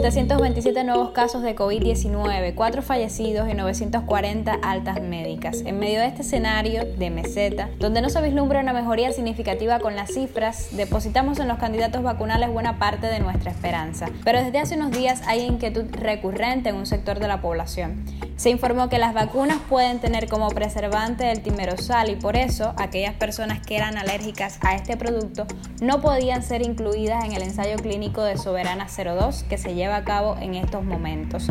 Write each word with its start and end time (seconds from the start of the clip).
727 0.00 0.82
nuevos 0.84 1.10
casos 1.10 1.42
de 1.42 1.54
COVID-19, 1.54 2.54
4 2.54 2.82
fallecidos 2.82 3.50
y 3.50 3.54
940 3.54 4.58
altas 4.62 5.02
médicas. 5.02 5.60
En 5.66 5.78
medio 5.78 6.00
de 6.00 6.06
este 6.06 6.22
escenario 6.22 6.86
de 6.86 7.10
meseta, 7.10 7.68
donde 7.78 8.00
no 8.00 8.08
se 8.08 8.22
vislumbra 8.22 8.60
una 8.60 8.72
mejoría 8.72 9.12
significativa 9.12 9.78
con 9.78 9.96
las 9.96 10.10
cifras, 10.10 10.68
depositamos 10.72 11.38
en 11.38 11.48
los 11.48 11.58
candidatos 11.58 12.02
vacunales 12.02 12.50
buena 12.50 12.78
parte 12.78 13.08
de 13.08 13.20
nuestra 13.20 13.50
esperanza. 13.50 14.06
Pero 14.24 14.42
desde 14.42 14.58
hace 14.58 14.76
unos 14.76 14.90
días 14.90 15.20
hay 15.26 15.42
inquietud 15.42 15.84
recurrente 15.92 16.70
en 16.70 16.76
un 16.76 16.86
sector 16.86 17.18
de 17.18 17.28
la 17.28 17.42
población. 17.42 18.02
Se 18.40 18.48
informó 18.48 18.88
que 18.88 18.96
las 18.96 19.12
vacunas 19.12 19.58
pueden 19.68 20.00
tener 20.00 20.26
como 20.26 20.48
preservante 20.48 21.30
el 21.30 21.42
timerosal 21.42 22.08
y 22.08 22.16
por 22.16 22.36
eso 22.36 22.72
aquellas 22.78 23.12
personas 23.12 23.60
que 23.60 23.76
eran 23.76 23.98
alérgicas 23.98 24.58
a 24.62 24.74
este 24.76 24.96
producto 24.96 25.46
no 25.82 26.00
podían 26.00 26.42
ser 26.42 26.62
incluidas 26.62 27.22
en 27.26 27.32
el 27.32 27.42
ensayo 27.42 27.76
clínico 27.76 28.22
de 28.22 28.38
Soberana 28.38 28.86
02 28.86 29.42
que 29.42 29.58
se 29.58 29.74
lleva 29.74 29.96
a 29.96 30.04
cabo 30.04 30.38
en 30.40 30.54
estos 30.54 30.82
momentos. 30.82 31.48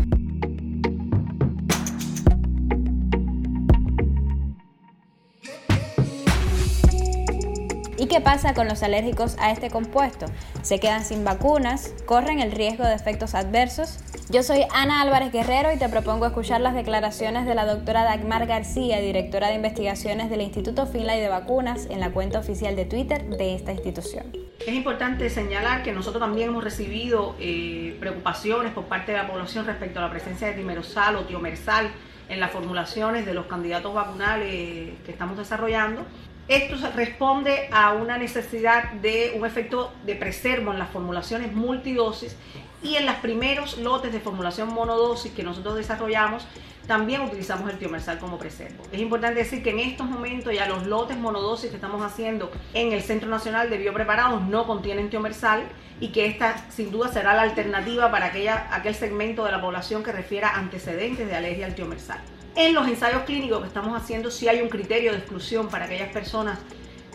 ¿Y 8.00 8.08
qué 8.08 8.20
pasa 8.20 8.56
con 8.56 8.68
los 8.68 8.82
alérgicos 8.82 9.36
a 9.40 9.52
este 9.52 9.70
compuesto? 9.70 10.26
¿Se 10.64 10.80
quedan 10.80 11.06
sin 11.06 11.24
vacunas? 11.24 11.94
¿Corren 12.08 12.40
el 12.40 12.52
riesgo 12.52 12.84
de 12.84 12.96
efectos 12.96 13.36
adversos? 13.36 14.00
Yo 14.32 14.44
soy 14.44 14.60
Ana 14.72 15.02
Álvarez 15.02 15.32
Guerrero 15.32 15.74
y 15.74 15.80
te 15.80 15.90
propongo 15.90 16.28
escuchar 16.28 16.62
las 16.62 16.76
declaraciones 16.76 17.48
de 17.48 17.56
la 17.56 17.66
doctora 17.66 18.04
Dagmar 18.04 18.46
García, 18.46 19.00
directora 19.00 19.48
de 19.48 19.56
investigaciones 19.56 20.30
del 20.30 20.42
Instituto 20.42 20.86
Finlay 20.86 21.20
de 21.20 21.30
Vacunas, 21.30 21.88
en 21.90 22.00
la 22.00 22.12
cuenta 22.12 22.38
oficial 22.38 22.76
de 22.76 22.86
Twitter 22.86 23.24
de 23.24 23.56
esta 23.56 23.72
institución. 23.72 24.32
Es 24.60 24.72
importante 24.72 25.32
señalar 25.32 25.82
que 25.82 25.94
nosotros 25.94 26.22
también 26.22 26.50
hemos 26.50 26.64
recibido 26.64 27.36
eh, 27.40 27.98
preocupaciones 28.00 28.72
por 28.72 28.84
parte 28.84 29.14
de 29.14 29.18
la 29.18 29.28
población 29.28 29.66
respecto 29.66 29.98
a 29.98 30.04
la 30.04 30.12
presencia 30.12 30.46
de 30.46 30.54
timerosal 30.54 31.16
o 31.16 31.24
tiomersal 31.24 31.90
en 32.30 32.40
las 32.40 32.52
formulaciones 32.52 33.26
de 33.26 33.34
los 33.34 33.48
candidatos 33.48 33.96
vacunales 33.96 34.94
que 35.04 35.12
estamos 35.12 35.40
desarrollando. 35.40 36.06
Esto 36.50 36.78
responde 36.96 37.70
a 37.72 37.94
una 37.94 38.18
necesidad 38.18 38.92
de 38.94 39.34
un 39.38 39.46
efecto 39.46 39.94
de 40.04 40.16
preservo 40.16 40.72
en 40.72 40.80
las 40.80 40.90
formulaciones 40.90 41.54
multidosis 41.54 42.36
y 42.82 42.96
en 42.96 43.06
los 43.06 43.18
primeros 43.18 43.78
lotes 43.78 44.12
de 44.12 44.20
formulación 44.20 44.74
monodosis 44.74 45.32
que 45.32 45.44
nosotros 45.44 45.76
desarrollamos 45.76 46.48
también 46.90 47.22
utilizamos 47.22 47.70
el 47.70 47.78
tiomersal 47.78 48.18
como 48.18 48.40
preservo. 48.40 48.84
Es 48.92 49.00
importante 49.00 49.42
decir 49.42 49.62
que 49.62 49.70
en 49.70 49.78
estos 49.78 50.10
momentos 50.10 50.52
ya 50.52 50.68
los 50.68 50.88
lotes 50.88 51.16
monodosis 51.18 51.70
que 51.70 51.76
estamos 51.76 52.02
haciendo 52.02 52.50
en 52.74 52.94
el 52.94 53.04
Centro 53.04 53.30
Nacional 53.30 53.70
de 53.70 53.78
Biopreparados 53.78 54.42
no 54.48 54.66
contienen 54.66 55.12
tiomersal 55.12 55.66
y 56.00 56.08
que 56.08 56.26
esta 56.26 56.68
sin 56.72 56.90
duda 56.90 57.14
será 57.14 57.36
la 57.36 57.44
alternativa 57.44 58.10
para 58.10 58.26
aquella, 58.26 58.70
aquel 58.72 58.96
segmento 58.96 59.46
de 59.46 59.52
la 59.52 59.62
población 59.62 60.02
que 60.02 60.12
refiera 60.12 60.56
antecedentes 60.56 61.28
de 61.28 61.36
alergia 61.36 61.68
al 61.68 61.76
tiomersal. 61.76 62.22
En 62.56 62.74
los 62.74 62.88
ensayos 62.88 63.22
clínicos 63.22 63.62
que 63.62 63.68
estamos 63.68 63.96
haciendo 63.96 64.32
sí 64.32 64.48
hay 64.48 64.60
un 64.64 64.70
criterio 64.70 65.12
de 65.12 65.20
exclusión 65.20 65.68
para 65.70 65.86
aquellas 65.86 66.12
personas 66.12 66.58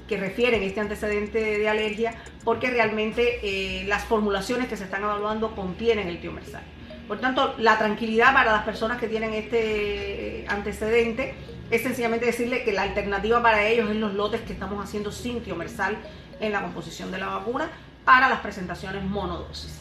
que 0.07 0.17
refieren 0.19 0.63
este 0.63 0.79
antecedente 0.79 1.59
de 1.59 1.69
alergia 1.69 2.15
porque 2.45 2.71
realmente 2.71 3.41
eh, 3.43 3.87
las 3.89 4.05
formulaciones 4.05 4.69
que 4.69 4.77
se 4.77 4.85
están 4.85 5.03
evaluando 5.03 5.53
contienen 5.57 6.07
el 6.07 6.21
tiomersal. 6.21 6.63
Por 7.09 7.21
tanto, 7.21 7.55
la 7.59 7.77
tranquilidad 7.77 8.33
para 8.33 8.53
las 8.53 8.65
personas 8.65 8.99
que 8.99 9.09
tienen 9.09 9.35
este 9.35 10.41
eh, 10.41 10.47
antecedente 10.49 11.35
es 11.71 11.83
sencillamente 11.83 12.27
decirle 12.27 12.65
que 12.65 12.73
la 12.73 12.83
alternativa 12.83 13.43
para 13.43 13.67
ellos 13.67 13.91
es 13.91 13.97
los 13.97 14.15
lotes 14.15 14.41
que 14.43 14.55
estamos 14.55 14.83
haciendo 14.83 15.13
sin 15.13 15.43
tiomersal 15.43 15.97
en 16.41 16.53
la 16.53 16.63
composición 16.63 17.11
de 17.11 17.19
la 17.19 17.27
vacuna 17.27 17.71
para 18.05 18.29
las 18.29 18.41
presentaciones 18.41 19.05
monodosis. 19.05 19.81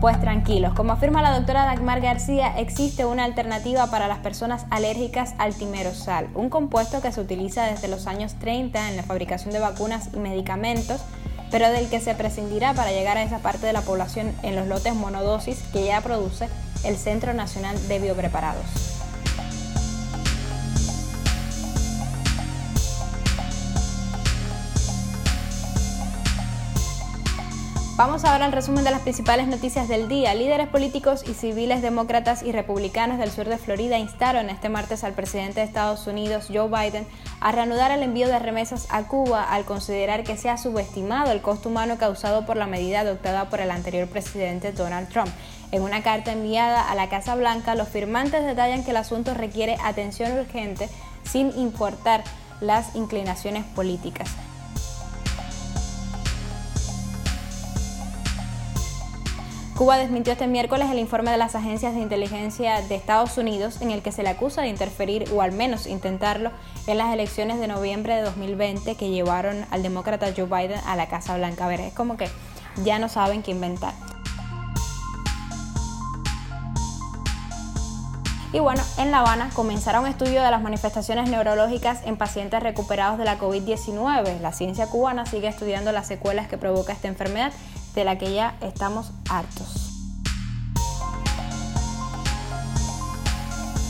Pues 0.00 0.20
tranquilos, 0.20 0.74
como 0.74 0.92
afirma 0.92 1.22
la 1.22 1.34
doctora 1.34 1.64
Dagmar 1.64 2.02
García, 2.02 2.58
existe 2.58 3.06
una 3.06 3.24
alternativa 3.24 3.90
para 3.90 4.06
las 4.06 4.18
personas 4.18 4.66
alérgicas 4.70 5.34
al 5.38 5.54
timerosal, 5.54 6.28
un 6.34 6.50
compuesto 6.50 7.00
que 7.00 7.10
se 7.10 7.22
utiliza 7.22 7.64
desde 7.64 7.88
los 7.88 8.06
años 8.06 8.34
30 8.34 8.90
en 8.90 8.96
la 8.98 9.02
fabricación 9.02 9.54
de 9.54 9.60
vacunas 9.60 10.10
y 10.12 10.18
medicamentos, 10.18 11.02
pero 11.54 11.70
del 11.70 11.88
que 11.88 12.00
se 12.00 12.16
prescindirá 12.16 12.74
para 12.74 12.90
llegar 12.90 13.16
a 13.16 13.22
esa 13.22 13.38
parte 13.38 13.64
de 13.64 13.72
la 13.72 13.82
población 13.82 14.34
en 14.42 14.56
los 14.56 14.66
lotes 14.66 14.92
monodosis 14.92 15.62
que 15.72 15.84
ya 15.84 16.00
produce 16.00 16.48
el 16.82 16.96
Centro 16.96 17.32
Nacional 17.32 17.76
de 17.86 18.00
Biopreparados. 18.00 18.93
Vamos 27.96 28.24
ahora 28.24 28.46
al 28.46 28.50
resumen 28.50 28.82
de 28.82 28.90
las 28.90 29.02
principales 29.02 29.46
noticias 29.46 29.86
del 29.86 30.08
día. 30.08 30.34
Líderes 30.34 30.66
políticos 30.66 31.22
y 31.28 31.34
civiles 31.34 31.80
demócratas 31.80 32.42
y 32.42 32.50
republicanos 32.50 33.18
del 33.18 33.30
sur 33.30 33.46
de 33.46 33.56
Florida 33.56 33.98
instaron 33.98 34.50
este 34.50 34.68
martes 34.68 35.04
al 35.04 35.12
presidente 35.12 35.60
de 35.60 35.66
Estados 35.66 36.08
Unidos, 36.08 36.48
Joe 36.52 36.66
Biden, 36.66 37.06
a 37.40 37.52
reanudar 37.52 37.92
el 37.92 38.02
envío 38.02 38.26
de 38.26 38.40
remesas 38.40 38.88
a 38.90 39.04
Cuba 39.04 39.44
al 39.44 39.64
considerar 39.64 40.24
que 40.24 40.36
se 40.36 40.50
ha 40.50 40.58
subestimado 40.58 41.30
el 41.30 41.40
costo 41.40 41.68
humano 41.68 41.96
causado 41.96 42.44
por 42.44 42.56
la 42.56 42.66
medida 42.66 42.98
adoptada 42.98 43.48
por 43.48 43.60
el 43.60 43.70
anterior 43.70 44.08
presidente 44.08 44.72
Donald 44.72 45.08
Trump. 45.08 45.30
En 45.70 45.82
una 45.82 46.02
carta 46.02 46.32
enviada 46.32 46.90
a 46.90 46.96
la 46.96 47.08
Casa 47.08 47.36
Blanca, 47.36 47.76
los 47.76 47.88
firmantes 47.88 48.44
detallan 48.44 48.82
que 48.82 48.90
el 48.90 48.96
asunto 48.96 49.34
requiere 49.34 49.76
atención 49.84 50.36
urgente 50.36 50.88
sin 51.22 51.56
importar 51.56 52.24
las 52.60 52.96
inclinaciones 52.96 53.64
políticas. 53.64 54.30
Cuba 59.76 59.98
desmintió 59.98 60.32
este 60.32 60.46
miércoles 60.46 60.88
el 60.88 61.00
informe 61.00 61.32
de 61.32 61.36
las 61.36 61.56
agencias 61.56 61.94
de 61.94 62.00
inteligencia 62.00 62.80
de 62.80 62.94
Estados 62.94 63.36
Unidos 63.38 63.80
en 63.80 63.90
el 63.90 64.02
que 64.02 64.12
se 64.12 64.22
le 64.22 64.28
acusa 64.28 64.62
de 64.62 64.68
interferir 64.68 65.24
o 65.34 65.42
al 65.42 65.50
menos 65.50 65.88
intentarlo 65.88 66.52
en 66.86 66.96
las 66.96 67.12
elecciones 67.12 67.58
de 67.58 67.66
noviembre 67.66 68.14
de 68.14 68.22
2020 68.22 68.94
que 68.94 69.10
llevaron 69.10 69.66
al 69.72 69.82
demócrata 69.82 70.32
Joe 70.34 70.44
Biden 70.44 70.78
a 70.86 70.94
la 70.94 71.08
Casa 71.08 71.36
Blanca. 71.36 71.64
A 71.64 71.68
ver, 71.68 71.80
es 71.80 71.92
como 71.92 72.16
que 72.16 72.28
ya 72.84 73.00
no 73.00 73.08
saben 73.08 73.42
qué 73.42 73.50
inventar. 73.50 73.94
Y 78.52 78.60
bueno, 78.60 78.84
en 78.98 79.10
La 79.10 79.18
Habana 79.18 79.50
comenzará 79.54 79.98
un 79.98 80.06
estudio 80.06 80.40
de 80.40 80.52
las 80.52 80.62
manifestaciones 80.62 81.28
neurológicas 81.28 82.02
en 82.04 82.16
pacientes 82.16 82.62
recuperados 82.62 83.18
de 83.18 83.24
la 83.24 83.40
COVID-19. 83.40 84.38
La 84.38 84.52
ciencia 84.52 84.86
cubana 84.86 85.26
sigue 85.26 85.48
estudiando 85.48 85.90
las 85.90 86.06
secuelas 86.06 86.46
que 86.46 86.58
provoca 86.58 86.92
esta 86.92 87.08
enfermedad 87.08 87.52
de 87.94 88.04
la 88.04 88.18
que 88.18 88.32
ya 88.34 88.56
estamos 88.60 89.10
hartos. 89.28 89.90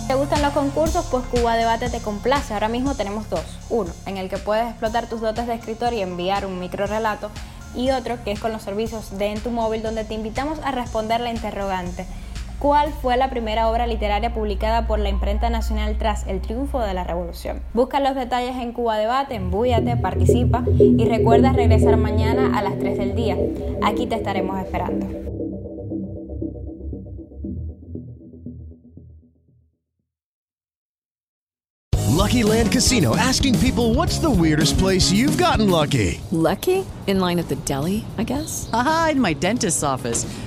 ¿Te 0.07 0.15
gustan 0.15 0.43
los 0.43 0.53
concursos? 0.53 1.07
Pues 1.11 1.25
Cuba 1.25 1.57
Debate 1.57 1.89
te 1.89 2.01
complace. 2.01 2.53
Ahora 2.53 2.69
mismo 2.69 2.95
tenemos 2.95 3.31
dos. 3.31 3.45
Uno, 3.71 3.91
en 4.05 4.19
el 4.19 4.29
que 4.29 4.37
puedes 4.37 4.69
explotar 4.69 5.09
tus 5.09 5.23
dotes 5.23 5.47
de 5.47 5.55
escritor 5.55 5.95
y 5.95 6.03
enviar 6.03 6.45
un 6.45 6.61
micro 6.61 6.87
relato. 6.87 7.31
Y 7.75 7.91
otro, 7.91 8.23
que 8.23 8.31
es 8.31 8.39
con 8.39 8.53
los 8.53 8.63
servicios 8.63 9.17
de 9.17 9.33
En 9.33 9.41
tu 9.41 9.51
móvil, 9.51 9.83
donde 9.83 10.05
te 10.05 10.15
invitamos 10.15 10.59
a 10.63 10.73
responder 10.73 11.21
la 11.21 11.31
interrogante. 11.31 12.07
¿Cuál 12.65 12.95
fue 12.95 13.19
la 13.19 13.29
primera 13.29 13.69
obra 13.69 13.87
literaria 13.87 14.33
publicada 14.33 14.87
por 14.87 14.99
la 14.99 15.11
imprenta 15.11 15.51
nacional 15.51 15.99
tras 15.99 16.27
el 16.27 16.41
triunfo 16.41 16.81
de 16.81 16.95
la 16.95 17.05
revolución? 17.05 17.61
Busca 17.75 18.01
los 18.01 18.15
detalles 18.15 18.57
en 18.57 18.73
Cuba 18.73 18.97
Debate, 18.97 19.35
embúyate, 19.35 19.99
participa 19.99 20.65
y 20.79 21.05
recuerda 21.05 21.53
regresar 21.53 21.99
mañana 21.99 22.59
a 22.59 22.63
las 22.63 22.79
3 22.79 22.97
del 22.97 23.15
día. 23.15 23.37
Aquí 23.83 24.07
te 24.07 24.15
estaremos 24.15 24.59
esperando. 24.59 25.07
Lucky 32.17 32.43
Land 32.43 32.73
Casino 32.73 33.15
asking 33.15 33.59
people 33.59 33.93
what's 33.93 34.19
the 34.19 34.31
weirdest 34.31 34.79
place 34.79 35.13
you've 35.13 35.37
gotten 35.37 35.69
lucky? 35.69 36.19
Lucky? 36.33 36.87
In 37.07 37.21
line 37.21 37.39
at 37.39 37.49
the 37.49 37.57
deli, 37.67 38.07
I 38.17 38.25
guess? 38.25 38.71
Aha, 38.73 39.11
in 39.13 39.21
my 39.21 39.35
dentist's 39.35 39.83
office. 39.83 40.25